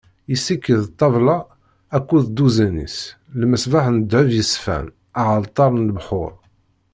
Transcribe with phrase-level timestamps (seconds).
[0.31, 1.37] Yessiked ṭṭabla
[1.97, 2.97] akked dduzan-is,
[3.39, 4.87] lmeṣbaḥ n ddheb yeṣfan,
[5.19, 6.33] aɛalṭar n lebxuṛ.